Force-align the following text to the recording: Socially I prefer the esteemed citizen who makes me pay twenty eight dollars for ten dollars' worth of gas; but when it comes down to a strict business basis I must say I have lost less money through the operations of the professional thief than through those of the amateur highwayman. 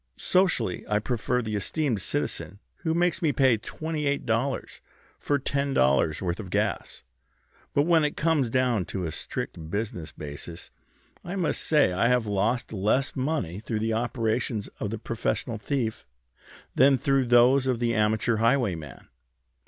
Socially 0.17 0.83
I 0.89 0.97
prefer 0.97 1.43
the 1.43 1.55
esteemed 1.55 2.01
citizen 2.01 2.57
who 2.77 2.95
makes 2.95 3.21
me 3.21 3.31
pay 3.31 3.57
twenty 3.57 4.07
eight 4.07 4.25
dollars 4.25 4.81
for 5.19 5.37
ten 5.37 5.75
dollars' 5.75 6.23
worth 6.23 6.39
of 6.39 6.49
gas; 6.49 7.03
but 7.75 7.83
when 7.83 8.03
it 8.03 8.17
comes 8.17 8.49
down 8.49 8.85
to 8.85 9.03
a 9.03 9.11
strict 9.11 9.69
business 9.69 10.11
basis 10.11 10.71
I 11.23 11.35
must 11.35 11.61
say 11.61 11.93
I 11.93 12.07
have 12.07 12.25
lost 12.25 12.73
less 12.73 13.15
money 13.15 13.59
through 13.59 13.77
the 13.77 13.93
operations 13.93 14.69
of 14.79 14.89
the 14.89 14.97
professional 14.97 15.59
thief 15.59 16.03
than 16.73 16.97
through 16.97 17.27
those 17.27 17.67
of 17.67 17.77
the 17.77 17.93
amateur 17.93 18.37
highwayman. 18.37 19.07